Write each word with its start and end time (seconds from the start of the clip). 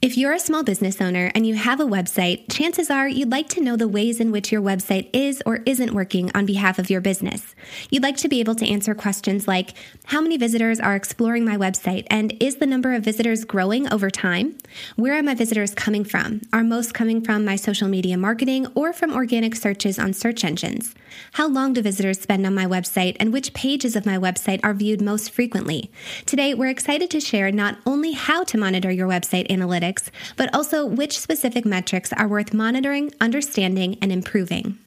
If 0.00 0.16
you're 0.16 0.32
a 0.32 0.38
small 0.38 0.62
business 0.62 1.00
owner 1.00 1.32
and 1.34 1.44
you 1.44 1.56
have 1.56 1.80
a 1.80 1.84
website, 1.84 2.44
chances 2.52 2.88
are 2.88 3.08
you'd 3.08 3.32
like 3.32 3.48
to 3.48 3.60
know 3.60 3.74
the 3.74 3.88
ways 3.88 4.20
in 4.20 4.30
which 4.30 4.52
your 4.52 4.62
website 4.62 5.10
is 5.12 5.42
or 5.44 5.58
isn't 5.66 5.92
working 5.92 6.30
on 6.36 6.46
behalf 6.46 6.78
of 6.78 6.88
your 6.88 7.00
business. 7.00 7.56
You'd 7.90 8.04
like 8.04 8.16
to 8.18 8.28
be 8.28 8.38
able 8.38 8.54
to 8.54 8.68
answer 8.68 8.94
questions 8.94 9.48
like 9.48 9.74
How 10.04 10.20
many 10.20 10.36
visitors 10.36 10.78
are 10.78 10.94
exploring 10.94 11.44
my 11.44 11.56
website? 11.56 12.06
And 12.10 12.40
is 12.40 12.58
the 12.58 12.66
number 12.66 12.94
of 12.94 13.02
visitors 13.02 13.44
growing 13.44 13.92
over 13.92 14.08
time? 14.08 14.56
Where 14.94 15.18
are 15.18 15.22
my 15.24 15.34
visitors 15.34 15.74
coming 15.74 16.04
from? 16.04 16.42
Are 16.52 16.62
most 16.62 16.94
coming 16.94 17.20
from 17.20 17.44
my 17.44 17.56
social 17.56 17.88
media 17.88 18.16
marketing 18.16 18.68
or 18.76 18.92
from 18.92 19.12
organic 19.12 19.56
searches 19.56 19.98
on 19.98 20.12
search 20.12 20.44
engines? 20.44 20.94
How 21.32 21.48
long 21.48 21.72
do 21.72 21.82
visitors 21.82 22.20
spend 22.20 22.46
on 22.46 22.54
my 22.54 22.66
website 22.66 23.16
and 23.18 23.32
which 23.32 23.52
pages 23.52 23.96
of 23.96 24.06
my 24.06 24.16
website 24.16 24.60
are 24.62 24.74
viewed 24.74 25.00
most 25.00 25.32
frequently? 25.32 25.90
Today, 26.24 26.54
we're 26.54 26.68
excited 26.68 27.10
to 27.10 27.18
share 27.18 27.50
not 27.50 27.78
only 27.84 28.12
how 28.12 28.44
to 28.44 28.58
monitor 28.58 28.92
your 28.92 29.08
website 29.08 29.48
analytics 29.48 29.87
but 30.36 30.54
also 30.54 30.84
which 30.84 31.18
specific 31.18 31.64
metrics 31.64 32.12
are 32.12 32.28
worth 32.28 32.52
monitoring, 32.52 33.10
understanding, 33.20 33.96
and 34.02 34.12
improving. 34.12 34.78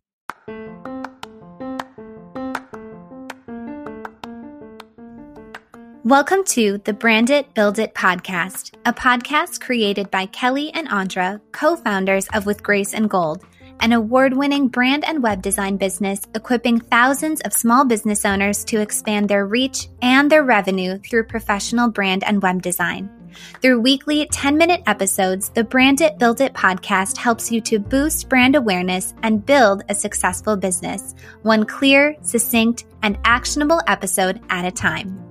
Welcome 6.04 6.44
to 6.46 6.80
the 6.80 6.94
Brand 6.94 7.30
It, 7.30 7.54
Build 7.54 7.78
It 7.78 7.94
podcast, 7.94 8.76
a 8.86 8.92
podcast 8.92 9.62
created 9.62 10.10
by 10.10 10.26
Kelly 10.26 10.72
and 10.74 10.90
Andra, 10.90 11.40
co 11.52 11.76
founders 11.76 12.28
of 12.34 12.48
With 12.48 12.64
Grace 12.64 12.94
and 12.94 13.08
Gold, 13.08 13.46
an 13.82 13.94
award 13.94 14.34
winning 14.34 14.68
brand 14.68 15.06
and 15.06 15.22
web 15.22 15.44
design 15.44 15.78
business 15.78 16.22
equipping 16.34 16.80
thousands 16.80 17.40
of 17.42 17.54
small 17.54 17.86
business 17.86 18.26
owners 18.26 18.66
to 18.66 18.82
expand 18.82 19.30
their 19.30 19.46
reach 19.46 19.90
and 20.02 20.32
their 20.32 20.44
revenue 20.44 20.98
through 21.00 21.26
professional 21.26 21.90
brand 21.90 22.24
and 22.24 22.42
web 22.42 22.64
design. 22.64 23.21
Through 23.62 23.82
weekly 23.82 24.28
10 24.28 24.58
minute 24.58 24.82
episodes, 24.88 25.50
the 25.50 25.64
Brand 25.64 26.02
It 26.02 26.18
Build 26.20 26.42
It 26.42 26.54
podcast 26.54 27.18
helps 27.18 27.52
you 27.52 27.62
to 27.62 27.80
boost 27.80 28.30
brand 28.30 28.56
awareness 28.56 29.14
and 29.24 29.46
build 29.46 29.84
a 29.90 29.96
successful 29.96 30.58
business, 30.58 31.16
one 31.44 31.66
clear, 31.66 32.16
succinct, 32.22 32.86
and 33.04 33.18
actionable 33.24 33.82
episode 33.88 34.42
at 34.50 34.66
a 34.66 34.72
time. 34.72 35.31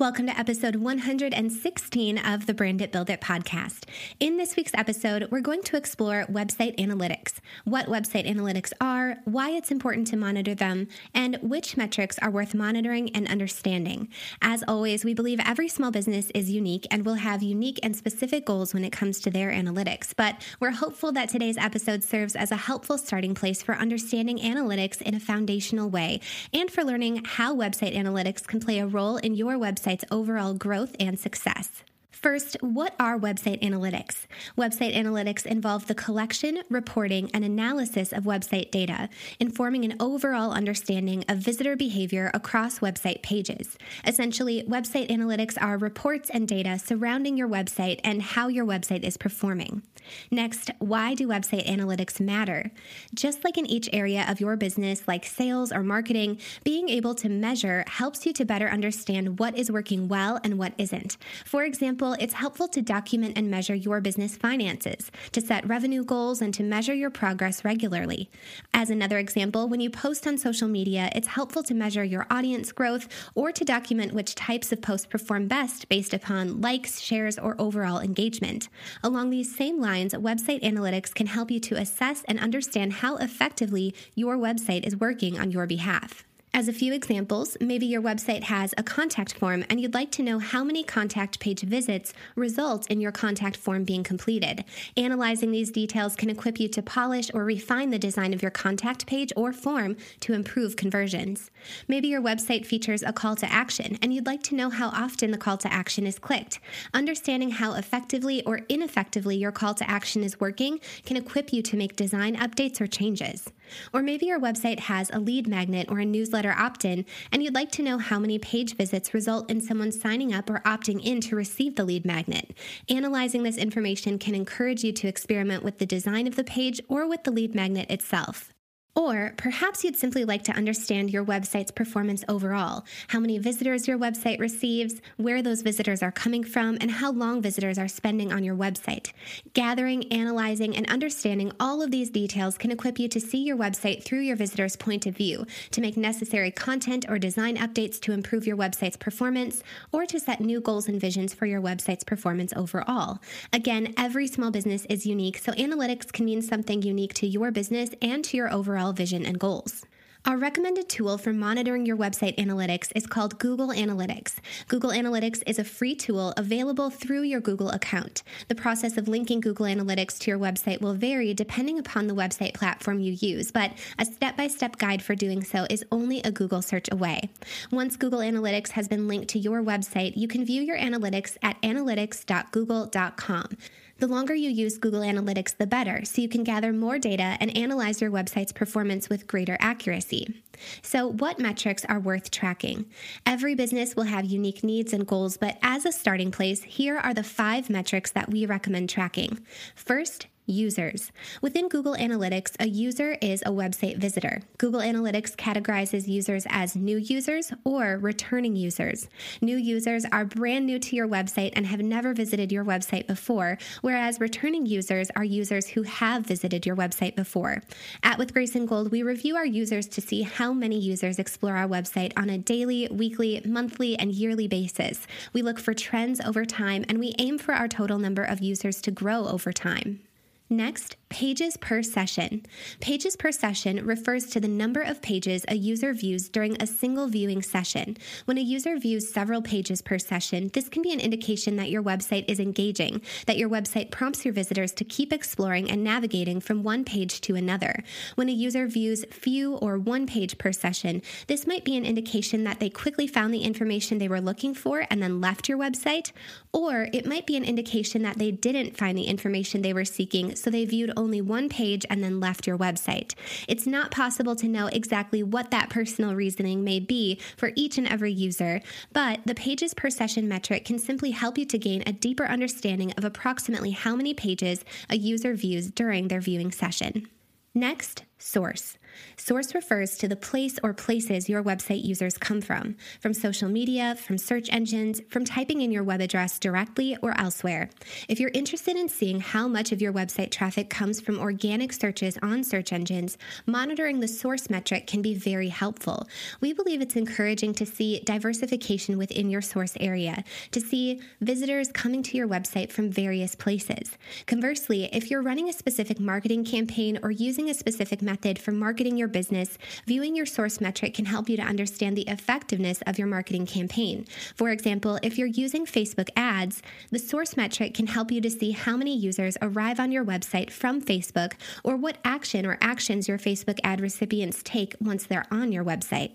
Welcome 0.00 0.28
to 0.28 0.38
episode 0.38 0.76
116 0.76 2.16
of 2.16 2.46
the 2.46 2.54
Brand 2.54 2.80
It 2.80 2.90
Build 2.90 3.10
It 3.10 3.20
podcast. 3.20 3.84
In 4.18 4.38
this 4.38 4.56
week's 4.56 4.72
episode, 4.72 5.28
we're 5.30 5.42
going 5.42 5.62
to 5.64 5.76
explore 5.76 6.24
website 6.24 6.78
analytics, 6.78 7.34
what 7.64 7.84
website 7.84 8.26
analytics 8.26 8.72
are, 8.80 9.18
why 9.26 9.50
it's 9.50 9.70
important 9.70 10.06
to 10.06 10.16
monitor 10.16 10.54
them, 10.54 10.88
and 11.12 11.36
which 11.42 11.76
metrics 11.76 12.18
are 12.20 12.30
worth 12.30 12.54
monitoring 12.54 13.14
and 13.14 13.28
understanding. 13.28 14.08
As 14.40 14.64
always, 14.66 15.04
we 15.04 15.12
believe 15.12 15.38
every 15.44 15.68
small 15.68 15.90
business 15.90 16.30
is 16.34 16.50
unique 16.50 16.86
and 16.90 17.04
will 17.04 17.16
have 17.16 17.42
unique 17.42 17.78
and 17.82 17.94
specific 17.94 18.46
goals 18.46 18.72
when 18.72 18.86
it 18.86 18.92
comes 18.92 19.20
to 19.20 19.30
their 19.30 19.50
analytics, 19.50 20.14
but 20.16 20.40
we're 20.60 20.70
hopeful 20.70 21.12
that 21.12 21.28
today's 21.28 21.58
episode 21.58 22.02
serves 22.02 22.34
as 22.34 22.50
a 22.50 22.56
helpful 22.56 22.96
starting 22.96 23.34
place 23.34 23.62
for 23.62 23.74
understanding 23.74 24.38
analytics 24.38 25.02
in 25.02 25.14
a 25.14 25.20
foundational 25.20 25.90
way 25.90 26.22
and 26.54 26.70
for 26.70 26.84
learning 26.84 27.20
how 27.26 27.54
website 27.54 27.94
analytics 27.94 28.46
can 28.46 28.60
play 28.60 28.78
a 28.78 28.86
role 28.86 29.18
in 29.18 29.34
your 29.34 29.58
website 29.58 29.89
website's 29.90 30.04
overall 30.10 30.54
growth 30.54 30.94
and 31.00 31.18
success. 31.18 31.82
First, 32.10 32.56
what 32.60 32.94
are 32.98 33.18
website 33.18 33.62
analytics? 33.62 34.26
Website 34.58 34.94
analytics 34.96 35.46
involve 35.46 35.86
the 35.86 35.94
collection, 35.94 36.60
reporting, 36.68 37.30
and 37.32 37.44
analysis 37.44 38.12
of 38.12 38.24
website 38.24 38.70
data, 38.72 39.08
informing 39.38 39.84
an 39.84 39.96
overall 40.00 40.50
understanding 40.50 41.24
of 41.28 41.38
visitor 41.38 41.76
behavior 41.76 42.30
across 42.34 42.80
website 42.80 43.22
pages. 43.22 43.78
Essentially, 44.04 44.64
website 44.64 45.08
analytics 45.08 45.56
are 45.62 45.78
reports 45.78 46.30
and 46.30 46.48
data 46.48 46.78
surrounding 46.78 47.36
your 47.36 47.48
website 47.48 48.00
and 48.02 48.20
how 48.20 48.48
your 48.48 48.66
website 48.66 49.04
is 49.04 49.16
performing. 49.16 49.82
Next, 50.30 50.70
why 50.78 51.14
do 51.14 51.28
website 51.28 51.66
analytics 51.68 52.20
matter? 52.20 52.72
Just 53.14 53.44
like 53.44 53.56
in 53.56 53.66
each 53.66 53.88
area 53.92 54.26
of 54.28 54.40
your 54.40 54.56
business, 54.56 55.06
like 55.06 55.24
sales 55.24 55.70
or 55.70 55.84
marketing, 55.84 56.40
being 56.64 56.88
able 56.88 57.14
to 57.14 57.28
measure 57.28 57.84
helps 57.86 58.26
you 58.26 58.32
to 58.32 58.44
better 58.44 58.68
understand 58.68 59.38
what 59.38 59.56
is 59.56 59.70
working 59.70 60.08
well 60.08 60.40
and 60.42 60.58
what 60.58 60.72
isn't. 60.76 61.16
For 61.44 61.62
example, 61.64 61.99
it's 62.00 62.32
helpful 62.32 62.66
to 62.68 62.80
document 62.80 63.34
and 63.36 63.50
measure 63.50 63.74
your 63.74 64.00
business 64.00 64.36
finances, 64.36 65.10
to 65.32 65.40
set 65.40 65.68
revenue 65.68 66.02
goals, 66.02 66.40
and 66.40 66.54
to 66.54 66.62
measure 66.62 66.94
your 66.94 67.10
progress 67.10 67.64
regularly. 67.64 68.30
As 68.72 68.88
another 68.88 69.18
example, 69.18 69.68
when 69.68 69.80
you 69.80 69.90
post 69.90 70.26
on 70.26 70.38
social 70.38 70.66
media, 70.66 71.10
it's 71.14 71.28
helpful 71.28 71.62
to 71.64 71.74
measure 71.74 72.02
your 72.02 72.26
audience 72.30 72.72
growth 72.72 73.06
or 73.34 73.52
to 73.52 73.64
document 73.64 74.14
which 74.14 74.34
types 74.34 74.72
of 74.72 74.80
posts 74.80 75.06
perform 75.06 75.46
best 75.46 75.88
based 75.90 76.14
upon 76.14 76.62
likes, 76.62 77.00
shares, 77.00 77.38
or 77.38 77.54
overall 77.58 78.00
engagement. 78.00 78.70
Along 79.02 79.28
these 79.28 79.54
same 79.54 79.78
lines, 79.78 80.14
website 80.14 80.62
analytics 80.62 81.14
can 81.14 81.26
help 81.26 81.50
you 81.50 81.60
to 81.60 81.74
assess 81.74 82.24
and 82.24 82.40
understand 82.40 82.94
how 82.94 83.16
effectively 83.18 83.94
your 84.14 84.38
website 84.38 84.86
is 84.86 84.96
working 84.96 85.38
on 85.38 85.50
your 85.50 85.66
behalf. 85.66 86.24
As 86.52 86.66
a 86.66 86.72
few 86.72 86.92
examples, 86.92 87.56
maybe 87.60 87.86
your 87.86 88.02
website 88.02 88.42
has 88.42 88.74
a 88.76 88.82
contact 88.82 89.34
form 89.34 89.64
and 89.70 89.80
you'd 89.80 89.94
like 89.94 90.10
to 90.10 90.22
know 90.22 90.40
how 90.40 90.64
many 90.64 90.82
contact 90.82 91.38
page 91.38 91.60
visits 91.60 92.12
result 92.34 92.90
in 92.90 93.00
your 93.00 93.12
contact 93.12 93.56
form 93.56 93.84
being 93.84 94.02
completed. 94.02 94.64
Analyzing 94.96 95.52
these 95.52 95.70
details 95.70 96.16
can 96.16 96.28
equip 96.28 96.58
you 96.58 96.66
to 96.66 96.82
polish 96.82 97.30
or 97.32 97.44
refine 97.44 97.90
the 97.90 98.00
design 98.00 98.34
of 98.34 98.42
your 98.42 98.50
contact 98.50 99.06
page 99.06 99.32
or 99.36 99.52
form 99.52 99.96
to 100.18 100.32
improve 100.32 100.74
conversions. 100.74 101.52
Maybe 101.86 102.08
your 102.08 102.20
website 102.20 102.66
features 102.66 103.04
a 103.04 103.12
call 103.12 103.36
to 103.36 103.50
action 103.50 103.96
and 104.02 104.12
you'd 104.12 104.26
like 104.26 104.42
to 104.44 104.56
know 104.56 104.70
how 104.70 104.88
often 104.88 105.30
the 105.30 105.38
call 105.38 105.56
to 105.58 105.72
action 105.72 106.04
is 106.04 106.18
clicked. 106.18 106.58
Understanding 106.92 107.52
how 107.52 107.74
effectively 107.74 108.42
or 108.42 108.62
ineffectively 108.68 109.36
your 109.36 109.52
call 109.52 109.74
to 109.74 109.88
action 109.88 110.24
is 110.24 110.40
working 110.40 110.80
can 111.06 111.16
equip 111.16 111.52
you 111.52 111.62
to 111.62 111.76
make 111.76 111.94
design 111.94 112.34
updates 112.34 112.80
or 112.80 112.88
changes. 112.88 113.52
Or 113.92 114.02
maybe 114.02 114.26
your 114.26 114.40
website 114.40 114.80
has 114.80 115.10
a 115.10 115.20
lead 115.20 115.46
magnet 115.46 115.86
or 115.88 116.00
a 116.00 116.04
newsletter 116.04 116.39
opt 116.46 116.84
in, 116.84 117.04
and 117.32 117.42
you'd 117.42 117.54
like 117.54 117.70
to 117.72 117.82
know 117.82 117.98
how 117.98 118.18
many 118.18 118.38
page 118.38 118.76
visits 118.76 119.14
result 119.14 119.50
in 119.50 119.60
someone 119.60 119.92
signing 119.92 120.32
up 120.32 120.48
or 120.48 120.60
opting 120.60 121.02
in 121.04 121.20
to 121.22 121.36
receive 121.36 121.76
the 121.76 121.84
lead 121.84 122.04
magnet. 122.04 122.56
Analyzing 122.88 123.42
this 123.42 123.56
information 123.56 124.18
can 124.18 124.34
encourage 124.34 124.82
you 124.82 124.92
to 124.92 125.08
experiment 125.08 125.62
with 125.62 125.78
the 125.78 125.86
design 125.86 126.26
of 126.26 126.36
the 126.36 126.44
page 126.44 126.80
or 126.88 127.06
with 127.06 127.24
the 127.24 127.30
lead 127.30 127.54
magnet 127.54 127.90
itself. 127.90 128.52
Or 128.96 129.34
perhaps 129.36 129.84
you'd 129.84 129.96
simply 129.96 130.24
like 130.24 130.42
to 130.44 130.52
understand 130.52 131.10
your 131.10 131.24
website's 131.24 131.70
performance 131.70 132.24
overall 132.28 132.84
how 133.08 133.20
many 133.20 133.38
visitors 133.38 133.86
your 133.86 133.98
website 133.98 134.40
receives, 134.40 135.00
where 135.16 135.42
those 135.42 135.62
visitors 135.62 136.02
are 136.02 136.10
coming 136.10 136.42
from, 136.42 136.76
and 136.80 136.90
how 136.90 137.12
long 137.12 137.40
visitors 137.40 137.78
are 137.78 137.86
spending 137.86 138.32
on 138.32 138.42
your 138.42 138.56
website. 138.56 139.12
Gathering, 139.54 140.10
analyzing, 140.12 140.76
and 140.76 140.90
understanding 140.90 141.52
all 141.60 141.82
of 141.82 141.92
these 141.92 142.10
details 142.10 142.58
can 142.58 142.72
equip 142.72 142.98
you 142.98 143.08
to 143.08 143.20
see 143.20 143.38
your 143.38 143.56
website 143.56 144.02
through 144.02 144.20
your 144.20 144.36
visitor's 144.36 144.74
point 144.74 145.06
of 145.06 145.16
view, 145.16 145.46
to 145.70 145.80
make 145.80 145.96
necessary 145.96 146.50
content 146.50 147.06
or 147.08 147.18
design 147.18 147.56
updates 147.56 148.00
to 148.00 148.12
improve 148.12 148.46
your 148.46 148.56
website's 148.56 148.96
performance, 148.96 149.62
or 149.92 150.04
to 150.04 150.18
set 150.18 150.40
new 150.40 150.60
goals 150.60 150.88
and 150.88 151.00
visions 151.00 151.32
for 151.32 151.46
your 151.46 151.60
website's 151.60 152.04
performance 152.04 152.52
overall. 152.56 153.20
Again, 153.52 153.94
every 153.96 154.26
small 154.26 154.50
business 154.50 154.84
is 154.86 155.06
unique, 155.06 155.38
so 155.38 155.52
analytics 155.52 156.12
can 156.12 156.24
mean 156.24 156.42
something 156.42 156.82
unique 156.82 157.14
to 157.14 157.26
your 157.26 157.52
business 157.52 157.90
and 158.02 158.24
to 158.24 158.36
your 158.36 158.52
overall 158.52 158.79
vision 158.88 159.26
and 159.26 159.38
goals. 159.38 159.84
Our 160.26 160.36
recommended 160.36 160.90
tool 160.90 161.16
for 161.16 161.32
monitoring 161.32 161.86
your 161.86 161.96
website 161.96 162.36
analytics 162.36 162.92
is 162.94 163.06
called 163.06 163.38
Google 163.38 163.68
Analytics. 163.68 164.34
Google 164.68 164.90
Analytics 164.90 165.42
is 165.46 165.58
a 165.58 165.64
free 165.64 165.94
tool 165.94 166.34
available 166.36 166.90
through 166.90 167.22
your 167.22 167.40
Google 167.40 167.70
account. 167.70 168.22
The 168.48 168.54
process 168.54 168.98
of 168.98 169.08
linking 169.08 169.40
Google 169.40 169.64
Analytics 169.64 170.18
to 170.18 170.30
your 170.30 170.38
website 170.38 170.82
will 170.82 170.92
vary 170.92 171.32
depending 171.32 171.78
upon 171.78 172.06
the 172.06 172.14
website 172.14 172.52
platform 172.52 173.00
you 173.00 173.16
use, 173.18 173.50
but 173.50 173.72
a 173.98 174.04
step 174.04 174.36
by 174.36 174.46
step 174.48 174.76
guide 174.76 175.02
for 175.02 175.14
doing 175.14 175.42
so 175.42 175.66
is 175.70 175.86
only 175.90 176.20
a 176.20 176.30
Google 176.30 176.60
search 176.60 176.92
away. 176.92 177.30
Once 177.70 177.96
Google 177.96 178.20
Analytics 178.20 178.72
has 178.72 178.88
been 178.88 179.08
linked 179.08 179.28
to 179.28 179.38
your 179.38 179.62
website, 179.62 180.18
you 180.18 180.28
can 180.28 180.44
view 180.44 180.60
your 180.60 180.76
analytics 180.76 181.38
at 181.42 181.60
analytics.google.com. 181.62 183.56
The 184.00 184.08
longer 184.08 184.34
you 184.34 184.48
use 184.48 184.78
Google 184.78 185.02
Analytics, 185.02 185.58
the 185.58 185.66
better, 185.66 186.06
so 186.06 186.22
you 186.22 186.28
can 186.30 186.42
gather 186.42 186.72
more 186.72 186.98
data 186.98 187.36
and 187.38 187.54
analyze 187.54 188.00
your 188.00 188.10
website's 188.10 188.50
performance 188.50 189.10
with 189.10 189.26
greater 189.26 189.58
accuracy. 189.60 190.42
So, 190.82 191.06
what 191.06 191.38
metrics 191.38 191.84
are 191.86 192.00
worth 192.00 192.30
tracking? 192.30 192.86
Every 193.26 193.54
business 193.54 193.96
will 193.96 194.04
have 194.04 194.24
unique 194.24 194.62
needs 194.62 194.92
and 194.92 195.06
goals, 195.06 195.36
but 195.36 195.58
as 195.62 195.84
a 195.84 195.92
starting 195.92 196.30
place, 196.30 196.62
here 196.62 196.96
are 196.96 197.14
the 197.14 197.22
five 197.22 197.70
metrics 197.70 198.10
that 198.12 198.30
we 198.30 198.46
recommend 198.46 198.90
tracking. 198.90 199.40
First, 199.74 200.26
users. 200.50 201.12
Within 201.40 201.68
Google 201.68 201.94
Analytics, 201.94 202.56
a 202.58 202.68
user 202.68 203.16
is 203.22 203.42
a 203.42 203.50
website 203.50 203.96
visitor. 203.98 204.42
Google 204.58 204.80
Analytics 204.80 205.36
categorizes 205.36 206.08
users 206.08 206.46
as 206.50 206.76
new 206.76 206.96
users 206.96 207.52
or 207.64 207.98
returning 207.98 208.56
users. 208.56 209.08
New 209.40 209.56
users 209.56 210.04
are 210.06 210.24
brand 210.24 210.66
new 210.66 210.78
to 210.78 210.96
your 210.96 211.08
website 211.08 211.52
and 211.54 211.66
have 211.66 211.80
never 211.80 212.12
visited 212.12 212.50
your 212.50 212.64
website 212.64 213.06
before, 213.06 213.58
whereas 213.80 214.20
returning 214.20 214.66
users 214.66 215.10
are 215.16 215.24
users 215.24 215.68
who 215.68 215.82
have 215.82 216.26
visited 216.26 216.66
your 216.66 216.76
website 216.76 217.14
before. 217.16 217.62
At 218.02 218.18
With 218.18 218.32
Grace 218.32 218.54
and 218.54 218.66
Gold, 218.66 218.90
we 218.90 219.02
review 219.02 219.36
our 219.36 219.46
users 219.46 219.86
to 219.88 220.00
see 220.00 220.22
how 220.22 220.49
many 220.52 220.78
users 220.78 221.18
explore 221.18 221.56
our 221.56 221.68
website 221.68 222.12
on 222.16 222.30
a 222.30 222.38
daily, 222.38 222.88
weekly, 222.90 223.42
monthly, 223.44 223.98
and 223.98 224.12
yearly 224.12 224.48
basis. 224.48 225.06
We 225.32 225.42
look 225.42 225.58
for 225.58 225.74
trends 225.74 226.20
over 226.20 226.44
time 226.44 226.84
and 226.88 226.98
we 226.98 227.14
aim 227.18 227.38
for 227.38 227.54
our 227.54 227.68
total 227.68 227.98
number 227.98 228.22
of 228.22 228.40
users 228.40 228.80
to 228.82 228.90
grow 228.90 229.26
over 229.26 229.52
time. 229.52 230.00
Next, 230.48 230.96
pages 231.10 231.56
per 231.56 231.82
session. 231.82 232.46
Pages 232.80 233.16
per 233.16 233.32
session 233.32 233.84
refers 233.84 234.26
to 234.26 234.40
the 234.40 234.48
number 234.48 234.80
of 234.80 235.02
pages 235.02 235.44
a 235.48 235.56
user 235.56 235.92
views 235.92 236.28
during 236.28 236.60
a 236.62 236.66
single 236.66 237.08
viewing 237.08 237.42
session. 237.42 237.96
When 238.24 238.38
a 238.38 238.42
user 238.42 238.78
views 238.78 239.12
several 239.12 239.42
pages 239.42 239.82
per 239.82 239.98
session, 239.98 240.50
this 240.54 240.68
can 240.68 240.82
be 240.82 240.92
an 240.92 241.00
indication 241.00 241.56
that 241.56 241.68
your 241.68 241.82
website 241.82 242.24
is 242.28 242.38
engaging, 242.38 243.02
that 243.26 243.36
your 243.36 243.48
website 243.48 243.90
prompts 243.90 244.24
your 244.24 244.32
visitors 244.32 244.72
to 244.74 244.84
keep 244.84 245.12
exploring 245.12 245.68
and 245.68 245.82
navigating 245.82 246.40
from 246.40 246.62
one 246.62 246.84
page 246.84 247.20
to 247.22 247.34
another. 247.34 247.82
When 248.14 248.28
a 248.28 248.32
user 248.32 248.68
views 248.68 249.04
few 249.10 249.56
or 249.56 249.78
one 249.78 250.06
page 250.06 250.38
per 250.38 250.52
session, 250.52 251.02
this 251.26 251.46
might 251.46 251.64
be 251.64 251.76
an 251.76 251.84
indication 251.84 252.44
that 252.44 252.60
they 252.60 252.70
quickly 252.70 253.08
found 253.08 253.34
the 253.34 253.42
information 253.42 253.98
they 253.98 254.08
were 254.08 254.20
looking 254.20 254.54
for 254.54 254.86
and 254.88 255.02
then 255.02 255.20
left 255.20 255.48
your 255.48 255.58
website, 255.58 256.12
or 256.52 256.88
it 256.92 257.04
might 257.04 257.26
be 257.26 257.36
an 257.36 257.44
indication 257.44 258.02
that 258.02 258.18
they 258.18 258.30
didn't 258.30 258.76
find 258.76 258.96
the 258.96 259.04
information 259.04 259.60
they 259.60 259.74
were 259.74 259.84
seeking 259.84 260.36
so 260.36 260.50
they 260.50 260.64
viewed 260.64 260.92
only 261.00 261.20
one 261.20 261.48
page 261.48 261.86
and 261.88 262.04
then 262.04 262.20
left 262.20 262.46
your 262.46 262.58
website. 262.58 263.14
It's 263.48 263.66
not 263.66 263.90
possible 263.90 264.36
to 264.36 264.46
know 264.46 264.66
exactly 264.66 265.22
what 265.22 265.50
that 265.50 265.70
personal 265.70 266.14
reasoning 266.14 266.62
may 266.62 266.78
be 266.78 267.18
for 267.36 267.52
each 267.56 267.78
and 267.78 267.88
every 267.88 268.12
user, 268.12 268.60
but 268.92 269.20
the 269.24 269.34
pages 269.34 269.72
per 269.72 269.88
session 269.90 270.28
metric 270.28 270.66
can 270.66 270.78
simply 270.78 271.12
help 271.12 271.38
you 271.38 271.46
to 271.46 271.58
gain 271.58 271.82
a 271.86 271.92
deeper 271.92 272.26
understanding 272.26 272.92
of 272.92 273.04
approximately 273.04 273.70
how 273.70 273.96
many 273.96 274.12
pages 274.12 274.64
a 274.90 274.96
user 274.96 275.34
views 275.34 275.70
during 275.70 276.08
their 276.08 276.20
viewing 276.20 276.52
session. 276.52 277.08
Next, 277.54 278.04
source. 278.20 278.76
Source 279.16 279.54
refers 279.54 279.96
to 279.98 280.08
the 280.08 280.16
place 280.16 280.58
or 280.62 280.72
places 280.72 281.28
your 281.28 281.42
website 281.42 281.84
users 281.84 282.18
come 282.18 282.40
from, 282.40 282.76
from 283.00 283.14
social 283.14 283.48
media, 283.48 283.96
from 283.96 284.18
search 284.18 284.48
engines, 284.52 285.00
from 285.08 285.24
typing 285.24 285.60
in 285.60 285.70
your 285.70 285.84
web 285.84 286.00
address 286.00 286.38
directly 286.38 286.96
or 287.02 287.18
elsewhere. 287.18 287.70
If 288.08 288.20
you're 288.20 288.30
interested 288.34 288.76
in 288.76 288.88
seeing 288.88 289.20
how 289.20 289.48
much 289.48 289.72
of 289.72 289.80
your 289.80 289.92
website 289.92 290.30
traffic 290.30 290.70
comes 290.70 291.00
from 291.00 291.18
organic 291.18 291.72
searches 291.72 292.18
on 292.22 292.44
search 292.44 292.72
engines, 292.72 293.16
monitoring 293.46 294.00
the 294.00 294.08
source 294.08 294.50
metric 294.50 294.86
can 294.86 295.02
be 295.02 295.14
very 295.14 295.48
helpful. 295.48 296.08
We 296.40 296.52
believe 296.52 296.80
it's 296.80 296.96
encouraging 296.96 297.54
to 297.54 297.66
see 297.66 298.00
diversification 298.00 298.98
within 298.98 299.30
your 299.30 299.42
source 299.42 299.76
area, 299.80 300.24
to 300.52 300.60
see 300.60 301.00
visitors 301.20 301.70
coming 301.72 302.02
to 302.04 302.16
your 302.16 302.28
website 302.28 302.72
from 302.72 302.90
various 302.90 303.34
places. 303.34 303.96
Conversely, 304.26 304.88
if 304.92 305.10
you're 305.10 305.22
running 305.22 305.48
a 305.48 305.52
specific 305.52 306.00
marketing 306.00 306.44
campaign 306.44 306.98
or 307.02 307.10
using 307.10 307.50
a 307.50 307.54
specific 307.54 308.02
method 308.10 308.38
for 308.38 308.50
marketing 308.50 308.96
your 308.96 309.06
business, 309.06 309.56
viewing 309.86 310.16
your 310.16 310.26
source 310.26 310.60
metric 310.60 310.94
can 310.94 311.04
help 311.04 311.28
you 311.28 311.36
to 311.36 311.42
understand 311.42 311.96
the 311.96 312.08
effectiveness 312.08 312.82
of 312.88 312.98
your 312.98 313.06
marketing 313.06 313.46
campaign. 313.46 314.04
For 314.34 314.50
example, 314.50 314.98
if 315.02 315.16
you're 315.16 315.28
using 315.44 315.64
Facebook 315.64 316.08
ads, 316.16 316.60
the 316.90 316.98
source 316.98 317.36
metric 317.36 317.74
can 317.74 317.86
help 317.86 318.10
you 318.10 318.20
to 318.20 318.30
see 318.30 318.50
how 318.50 318.76
many 318.76 318.96
users 318.96 319.36
arrive 319.40 319.78
on 319.78 319.92
your 319.92 320.04
website 320.04 320.50
from 320.50 320.82
Facebook 320.82 321.34
or 321.62 321.76
what 321.76 321.98
action 322.04 322.44
or 322.44 322.58
actions 322.60 323.06
your 323.06 323.18
Facebook 323.18 323.60
ad 323.62 323.80
recipients 323.80 324.42
take 324.42 324.74
once 324.80 325.06
they're 325.06 325.26
on 325.30 325.52
your 325.52 325.64
website. 325.64 326.10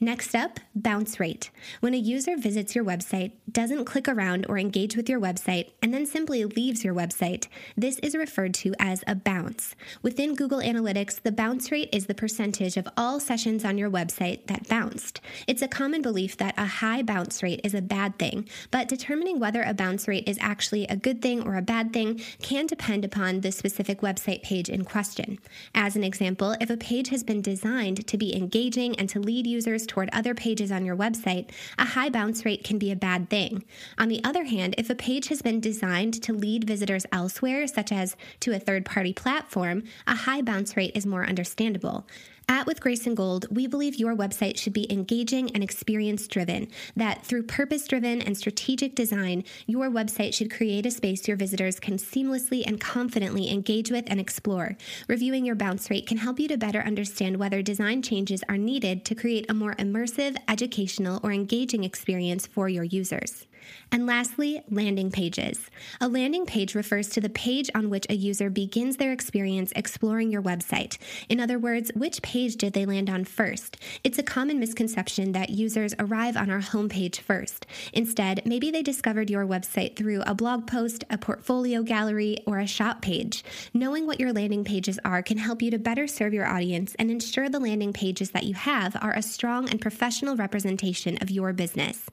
Next 0.00 0.36
up, 0.36 0.60
bounce 0.76 1.18
rate. 1.18 1.50
When 1.80 1.92
a 1.92 1.96
user 1.96 2.36
visits 2.36 2.76
your 2.76 2.84
website, 2.84 3.32
doesn't 3.50 3.84
click 3.84 4.06
around 4.06 4.46
or 4.48 4.56
engage 4.56 4.96
with 4.96 5.08
your 5.08 5.18
website, 5.18 5.72
and 5.82 5.92
then 5.92 6.06
simply 6.06 6.44
leaves 6.44 6.84
your 6.84 6.94
website, 6.94 7.48
this 7.76 7.98
is 7.98 8.14
referred 8.14 8.54
to 8.54 8.74
as 8.78 9.02
a 9.08 9.16
bounce. 9.16 9.74
Within 10.00 10.36
Google 10.36 10.60
Analytics, 10.60 11.20
the 11.22 11.32
bounce 11.32 11.72
rate 11.72 11.88
is 11.92 12.06
the 12.06 12.14
percentage 12.14 12.76
of 12.76 12.86
all 12.96 13.18
sessions 13.18 13.64
on 13.64 13.76
your 13.76 13.90
website 13.90 14.46
that 14.46 14.68
bounced. 14.68 15.20
It's 15.48 15.62
a 15.62 15.68
common 15.68 16.00
belief 16.00 16.36
that 16.36 16.54
a 16.56 16.66
high 16.66 17.02
bounce 17.02 17.42
rate 17.42 17.62
is 17.64 17.74
a 17.74 17.82
bad 17.82 18.20
thing, 18.20 18.48
but 18.70 18.86
determining 18.86 19.40
whether 19.40 19.64
a 19.64 19.74
bounce 19.74 20.06
rate 20.06 20.28
is 20.28 20.38
actually 20.40 20.86
a 20.86 20.94
good 20.94 21.20
thing 21.20 21.42
or 21.42 21.56
a 21.56 21.62
bad 21.62 21.92
thing 21.92 22.20
can 22.40 22.68
depend 22.68 23.04
upon 23.04 23.40
the 23.40 23.50
specific 23.50 24.00
website 24.00 24.44
page 24.44 24.68
in 24.68 24.84
question. 24.84 25.40
As 25.74 25.96
an 25.96 26.04
example, 26.04 26.54
if 26.60 26.70
a 26.70 26.76
page 26.76 27.08
has 27.08 27.24
been 27.24 27.42
designed 27.42 28.06
to 28.06 28.16
be 28.16 28.36
engaging 28.36 28.96
and 28.96 29.08
to 29.08 29.18
lead 29.18 29.44
users 29.44 29.87
toward 29.88 30.10
other 30.12 30.34
pages 30.34 30.70
on 30.70 30.84
your 30.84 30.96
website, 30.96 31.50
a 31.78 31.84
high 31.84 32.10
bounce 32.10 32.44
rate 32.44 32.62
can 32.62 32.78
be 32.78 32.92
a 32.92 32.96
bad 32.96 33.28
thing. 33.30 33.64
On 33.98 34.08
the 34.08 34.22
other 34.22 34.44
hand, 34.44 34.74
if 34.78 34.90
a 34.90 34.94
page 34.94 35.28
has 35.28 35.42
been 35.42 35.60
designed 35.60 36.22
to 36.22 36.32
lead 36.32 36.64
visitors 36.64 37.06
elsewhere, 37.10 37.66
such 37.66 37.90
as 37.90 38.16
to 38.40 38.54
a 38.54 38.58
third 38.58 38.84
party 38.84 39.12
platform, 39.12 39.84
a 40.06 40.14
high 40.14 40.42
bounce 40.42 40.76
rate 40.76 40.92
is 40.94 41.06
more 41.06 41.26
understandable. 41.26 42.06
At 42.50 42.66
With 42.66 42.80
Grace 42.80 43.06
and 43.06 43.14
Gold, 43.14 43.44
we 43.50 43.66
believe 43.66 43.96
your 43.96 44.16
website 44.16 44.56
should 44.56 44.72
be 44.72 44.90
engaging 44.90 45.50
and 45.50 45.62
experience 45.62 46.26
driven, 46.26 46.68
that 46.96 47.22
through 47.26 47.42
purpose 47.42 47.86
driven 47.86 48.22
and 48.22 48.38
strategic 48.38 48.94
design, 48.94 49.44
your 49.66 49.90
website 49.90 50.32
should 50.32 50.50
create 50.50 50.86
a 50.86 50.90
space 50.90 51.28
your 51.28 51.36
visitors 51.36 51.78
can 51.78 51.98
seamlessly 51.98 52.66
and 52.66 52.80
confidently 52.80 53.50
engage 53.50 53.90
with 53.90 54.06
and 54.06 54.18
explore. 54.18 54.78
Reviewing 55.08 55.44
your 55.44 55.56
bounce 55.56 55.90
rate 55.90 56.06
can 56.06 56.16
help 56.16 56.40
you 56.40 56.48
to 56.48 56.56
better 56.56 56.80
understand 56.80 57.36
whether 57.36 57.60
design 57.60 58.00
changes 58.00 58.42
are 58.48 58.56
needed 58.56 59.04
to 59.04 59.14
create 59.14 59.44
a 59.50 59.54
more 59.54 59.74
immersive, 59.74 60.38
educational, 60.48 61.20
or 61.22 61.32
engaging 61.32 61.84
experience 61.84 62.46
for 62.46 62.66
your 62.66 62.84
users. 62.84 63.46
And 63.90 64.06
lastly, 64.06 64.62
landing 64.70 65.10
pages. 65.10 65.70
A 66.00 66.08
landing 66.08 66.46
page 66.46 66.74
refers 66.74 67.08
to 67.10 67.20
the 67.20 67.28
page 67.28 67.70
on 67.74 67.90
which 67.90 68.06
a 68.08 68.14
user 68.14 68.50
begins 68.50 68.96
their 68.96 69.12
experience 69.12 69.72
exploring 69.74 70.30
your 70.30 70.42
website. 70.42 70.98
In 71.28 71.40
other 71.40 71.58
words, 71.58 71.90
which 71.94 72.22
page 72.22 72.56
did 72.56 72.72
they 72.72 72.86
land 72.86 73.08
on 73.08 73.24
first? 73.24 73.76
It's 74.04 74.18
a 74.18 74.22
common 74.22 74.58
misconception 74.58 75.32
that 75.32 75.50
users 75.50 75.94
arrive 75.98 76.36
on 76.36 76.50
our 76.50 76.60
homepage 76.60 77.18
first. 77.20 77.66
Instead, 77.92 78.42
maybe 78.44 78.70
they 78.70 78.82
discovered 78.82 79.30
your 79.30 79.46
website 79.46 79.96
through 79.96 80.22
a 80.22 80.34
blog 80.34 80.66
post, 80.66 81.04
a 81.10 81.18
portfolio 81.18 81.82
gallery, 81.82 82.38
or 82.46 82.58
a 82.58 82.66
shop 82.66 83.02
page. 83.02 83.44
Knowing 83.74 84.06
what 84.06 84.20
your 84.20 84.32
landing 84.32 84.64
pages 84.64 84.98
are 85.04 85.22
can 85.22 85.38
help 85.38 85.62
you 85.62 85.70
to 85.70 85.78
better 85.78 86.06
serve 86.06 86.34
your 86.34 86.46
audience 86.46 86.94
and 86.98 87.10
ensure 87.10 87.48
the 87.48 87.60
landing 87.60 87.92
pages 87.92 88.30
that 88.30 88.44
you 88.44 88.54
have 88.54 88.96
are 89.00 89.14
a 89.14 89.22
strong 89.22 89.68
and 89.68 89.80
professional 89.80 90.36
representation 90.36 91.18
of 91.20 91.30
your 91.30 91.52
business. 91.52 92.06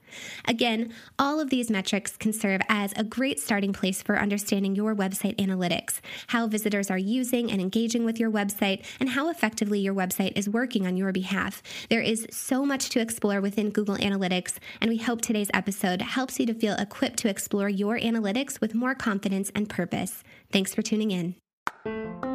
Again, 0.47 0.93
all 1.35 1.41
of 1.41 1.49
these 1.49 1.69
metrics 1.69 2.15
can 2.15 2.31
serve 2.31 2.61
as 2.69 2.93
a 2.95 3.03
great 3.03 3.41
starting 3.41 3.73
place 3.73 4.01
for 4.01 4.17
understanding 4.17 4.73
your 4.73 4.95
website 4.95 5.35
analytics, 5.35 5.99
how 6.27 6.47
visitors 6.47 6.89
are 6.89 6.97
using 6.97 7.51
and 7.51 7.59
engaging 7.59 8.05
with 8.05 8.17
your 8.21 8.31
website, 8.31 8.85
and 9.01 9.09
how 9.09 9.29
effectively 9.29 9.77
your 9.77 9.93
website 9.93 10.31
is 10.37 10.47
working 10.47 10.87
on 10.87 10.95
your 10.95 11.11
behalf. 11.11 11.61
There 11.89 11.99
is 11.99 12.25
so 12.31 12.65
much 12.65 12.87
to 12.91 13.01
explore 13.01 13.41
within 13.41 13.69
Google 13.69 13.97
Analytics, 13.97 14.59
and 14.79 14.89
we 14.89 14.95
hope 14.95 15.19
today's 15.19 15.51
episode 15.53 16.01
helps 16.01 16.39
you 16.39 16.45
to 16.45 16.53
feel 16.53 16.75
equipped 16.75 17.17
to 17.17 17.27
explore 17.27 17.67
your 17.67 17.99
analytics 17.99 18.61
with 18.61 18.73
more 18.73 18.95
confidence 18.95 19.51
and 19.53 19.67
purpose. 19.67 20.23
Thanks 20.53 20.73
for 20.73 20.83
tuning 20.83 21.11
in. 21.11 22.34